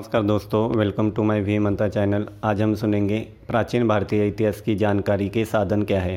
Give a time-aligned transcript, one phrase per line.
[0.00, 3.18] नमस्कार दोस्तों welcome to my वी मंता चैनल आज हम सुनेंगे
[3.48, 6.16] प्राचीन भारतीय इतिहास की जानकारी के साधन क्या है।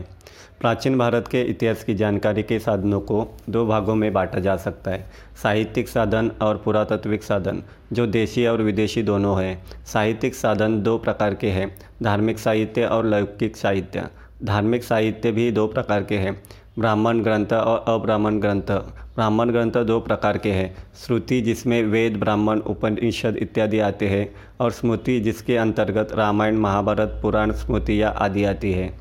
[0.60, 4.92] प्राचीन भारत के इतिहास की जानकारी के साधनों को दो भागों में बांटा जा सकता
[4.92, 5.06] है।
[5.44, 11.34] साहित्यिक साधन और पुरातत्विक साधन, जो देशी और विदेशी दोनों हैं। साहित्यिक साधन दो प्रकार
[11.34, 14.08] के हैं, धार्मिक साहित्य और लौकिक साहित्य।
[14.46, 16.44] धार्मिक साहित्य भी दो प्रकार के हैं,
[16.80, 18.72] ब्राह्मण ग्रंथ और अब्राह्मण ग्रंथ।
[19.16, 24.72] ब्राह्मण ग्रंथ दो प्रकार के हैं, श्रुति जिसमें वेद, ब्राह्मण, उपनिषद इत्यादि आते हैं और
[24.72, 28.94] स्मृति जिसके अंतर्गत रामायण, महाभारत, पुराण स्मृतियाँ आदि आती है।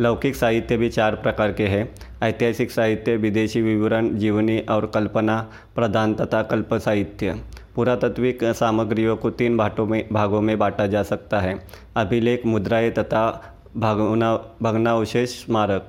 [0.00, 6.14] लौकिक साहित्य भी चार प्रकार के हैं, ऐतिहासिक साहित्य, विदेशी विवरण, जीवनी और कल्पना, प्रधान
[6.14, 7.40] तथा कल्प साहित्य।
[7.74, 11.58] पुरातत्विक सामग्रियों को तीन भाटों में, भागों में बांटा जा सकता है।
[11.96, 15.86] अभिलेख, मुद्राएँ तथा भगना भग्नावशेष स्मारक,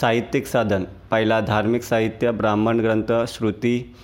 [0.00, 3.94] साहित्यिक साधन, पहला धार्मिक साहित्य, ब्राह्मण ग्रंथ, श्रुति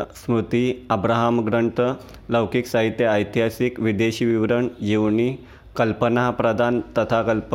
[0.00, 1.96] स्मृति, अब्राहम ग्रंथ,
[2.30, 5.38] लौकिक साहित्य, ऐतिहासिक, विदेशी विवरण, जीवनी,
[5.76, 7.50] कल्पना प्रदान तथा कल्प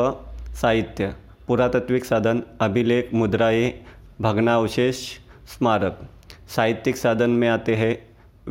[0.61, 1.13] साहित्य,
[1.47, 3.73] पुरातत्विक साधन, अभिलेख, मुद्राएँ,
[4.21, 4.95] भग्नावशेष
[5.47, 5.99] स्मारक।
[6.55, 7.97] साहित्यिक साधन में आते हैं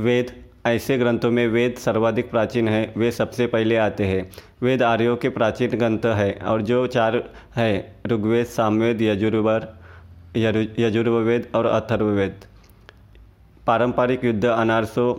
[0.02, 4.30] वेद ऐसे ग्रंथों में वेद सर्वाधिक प्राचीन है, वे सबसे पहले आते हैं।
[4.62, 7.22] वेद आर्यों के प्राचीन ग्रंथ है और जो चार
[7.56, 9.68] है, ऋग्वेद, सामवेद, यजुर्वर
[10.36, 12.44] यजुर्वेद और अथर्ववेद।
[13.66, 15.14] पारंपरिक युद्ध अनारसों,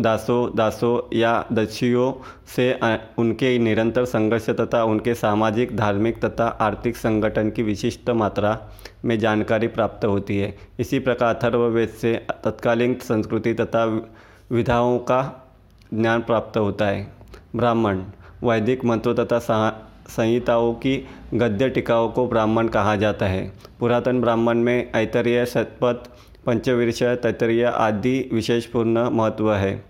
[0.00, 2.12] दासों दासों या दस्युओं
[2.46, 2.72] से
[3.18, 8.58] उनके निरंतर संघर्ष तथा उनके सामाजिक, धार्मिक तथा आर्थिक संगठन की विशिष्ट मात्रा
[9.04, 12.14] में जानकारी प्राप्त होती है। इसी प्रकार अथर्ववेद से
[12.44, 13.86] तत्कालीन संस्कृति तथा
[14.52, 15.50] विधाओं का
[15.94, 17.12] ज्ञान प्राप्त होता है।
[17.56, 18.02] ब्राह्मण,
[18.44, 19.38] वैदिक मंत्रों तथा
[20.08, 26.10] संहिताओं की गद्य टिकाओं को ब्राह्मण कहा जाता है। पुरातन ब्राह्मण में ऐतरीय, शतपथ
[26.46, 29.84] पंचवीर्ष तैतरीय आदि विशेषपूर्ण महत्व है।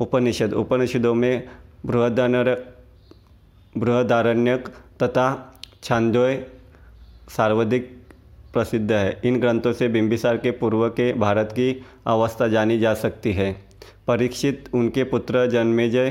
[0.00, 1.48] उपनिषद, उपनिषदों में
[1.86, 2.56] बृहदानर
[3.78, 4.68] बृहदारण्यक
[5.02, 6.42] तथा छांदोय
[7.28, 8.06] सार्वधिक
[8.52, 13.32] प्रसिद्ध है। इन ग्रंथों से बिंबिसार के पूर्व के भारत की अवस्था जानी जा सकती
[13.32, 13.65] है।
[14.06, 16.10] परीक्षित उनके पुत्र जन्मेजय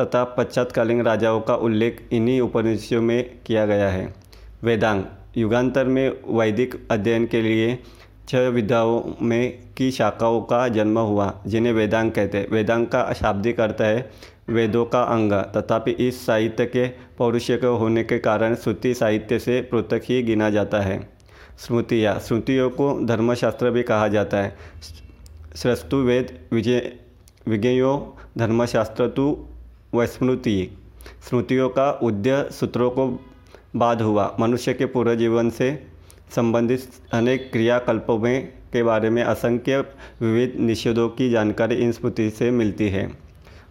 [0.00, 4.14] तथा पश्चातकालीन राजाओं का उल्लेख इन्हीं उपनिषदों में किया गया है।
[4.62, 5.02] वेदांग,
[5.36, 7.78] युगांतर में वैदिक अध्ययन के लिए
[8.28, 13.60] छह विधाओं में की शाखाओं का जन्म हुआ, जिन्हें वेदांग कहते हैं। वेदांग का शाब्दिक
[13.60, 14.10] अर्थ है
[14.48, 16.86] वेदों का अंग, तथापि इस साहित्य के
[17.18, 20.98] पौरुषे के होने के कारण श्रुति साहित्य से पृथक ही गिना जाता है।
[21.58, 24.56] स्मृतियाँ स्मृतियों को धर्मशास्त्र भी कहा जाता है।
[25.54, 26.80] श्रस्तु वेद विजय,
[27.48, 27.90] विज्ञेयो
[28.38, 29.26] धर्मशास्त्र तो
[29.94, 30.70] वस्मृति।
[31.28, 33.06] स्मृतियों का उद्य सूत्रों को
[33.76, 35.70] बाद हुआ। मनुष्य के पूर्व जीवन से
[36.36, 39.78] संबंधित अनेक क्रियाकल्पों में, के बारे में असंख्य
[40.22, 43.06] विविध निषेधों की जानकारी इन स्मृति से मिलती है।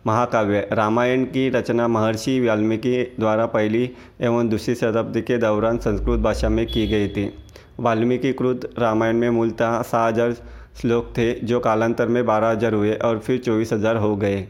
[0.08, 3.90] महाकाव्य, रामायण की रचना महर्षि वाल्मीकि द्वारा पहली
[4.22, 7.32] एवं दूसरी शताब्दी के दौरान संस्कृत भाषा में की गई थी।
[7.80, 10.36] वाल्मीकि कृत रामायण में मूलतः सात हज़ार
[10.74, 14.48] श्लोक थे जो कालांतर में बारह हज़ार हुए और फिर चौबीस हज़ार हो गए।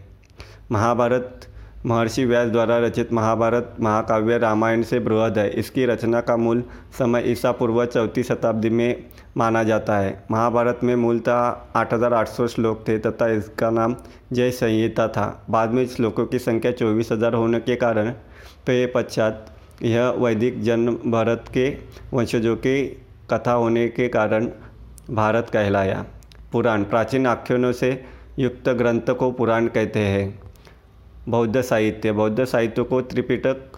[0.71, 1.47] महाभारत,
[1.85, 6.63] महर्षि व्यास द्वारा रचित महाभारत महाकाव्य रामायण से बृहद है। इसकी रचना का मूल
[6.97, 9.03] समय ईसा पूर्व चौथी शताब्दी में
[9.37, 13.95] माना जाता है। महाभारत में मूलतः आठ हज़ार आठ सौ श्लोक थे तथा इसका नाम
[14.33, 18.09] जय संहिता था। बाद में श्लोकों की संख्या चौबीस हज़ार होने के कारण
[18.65, 19.45] पे पश्चात
[19.83, 21.69] यह वैदिक जन्म भारत के
[22.13, 22.83] वंशजों की
[23.31, 24.47] कथा होने के कारण
[25.11, 26.05] भारत कहलाया।
[26.51, 28.03] पुराण, प्राचीन आख्यानों से
[28.39, 30.39] युक्त ग्रंथ को पुराण कहते हैं।
[31.29, 33.71] बौद्ध साहित्य बौद्ध साहित्य को त्रिपिटक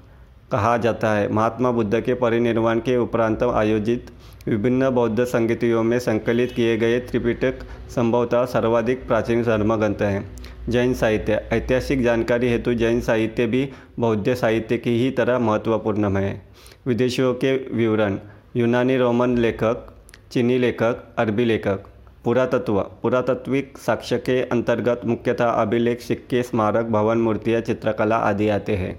[0.52, 4.12] कहा जाता है। महात्मा बुद्ध के परिनिर्वाण के उपरांत आयोजित
[4.48, 7.60] विभिन्न बौद्ध संगीतियों में संकलित किए गए त्रिपिटक
[7.90, 10.36] संभवतः सर्वाधिक प्राचीन धर्मग्रंथ हैं।
[10.70, 13.70] जैन साहित्य, ऐतिहासिक जानकारी हेतु जैन साहित्य भी
[14.00, 16.42] बौद्ध साहित्य की ही तरह महत्वपूर्ण है।
[16.88, 18.20] विदेशियों के विवरण,
[18.56, 19.95] यूनानी रोमन लेखक
[20.32, 21.84] चीनी लेखक, अरबी लेखक,
[22.24, 28.98] पुरातत्व, पुरातत्विक साक्ष्य के अंतर्गत मुख्यतः अभिलेख, सिक्के, स्मारक, भवन, मूर्तियाँ, चित्रकला आदि आते हैं।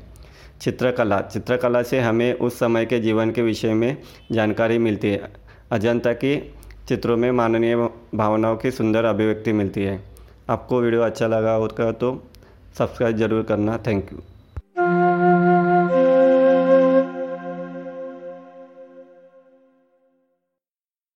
[0.61, 3.97] चित्रकला चित्रकला से हमें उस समय के जीवन के विषय में
[4.33, 5.33] जानकारी मिलती है।
[5.73, 6.37] अजंता की
[6.89, 7.77] चित्रों में माननीय
[8.15, 10.00] भावनाओं की सुंदर अभिव्यक्ति मिलती है।
[10.50, 12.12] आपको वीडियो अच्छा लगा होगा तो
[12.79, 14.19] सब्सक्राइब ज़रूर करना। Thank you.